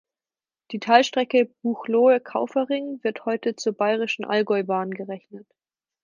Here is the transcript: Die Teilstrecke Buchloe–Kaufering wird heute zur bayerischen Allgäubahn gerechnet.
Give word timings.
Die 0.71 0.79
Teilstrecke 0.79 1.53
Buchloe–Kaufering 1.61 3.03
wird 3.03 3.25
heute 3.25 3.55
zur 3.55 3.73
bayerischen 3.73 4.25
Allgäubahn 4.25 4.89
gerechnet. 4.89 5.45